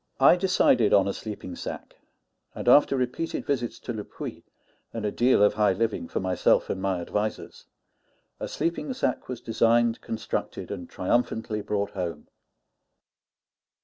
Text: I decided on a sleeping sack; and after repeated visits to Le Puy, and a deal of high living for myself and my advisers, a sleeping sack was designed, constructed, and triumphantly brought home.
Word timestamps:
I 0.19 0.35
decided 0.35 0.93
on 0.95 1.07
a 1.07 1.13
sleeping 1.13 1.55
sack; 1.55 1.95
and 2.55 2.67
after 2.67 2.97
repeated 2.97 3.45
visits 3.45 3.77
to 3.81 3.93
Le 3.93 4.03
Puy, 4.03 4.43
and 4.91 5.05
a 5.05 5.11
deal 5.11 5.43
of 5.43 5.53
high 5.53 5.73
living 5.73 6.07
for 6.07 6.19
myself 6.19 6.71
and 6.71 6.81
my 6.81 6.99
advisers, 7.01 7.67
a 8.39 8.47
sleeping 8.47 8.95
sack 8.95 9.29
was 9.29 9.41
designed, 9.41 10.01
constructed, 10.01 10.71
and 10.71 10.89
triumphantly 10.89 11.61
brought 11.61 11.91
home. 11.91 12.29